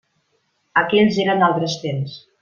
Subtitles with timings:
[0.81, 2.17] Aquells eren altres temps.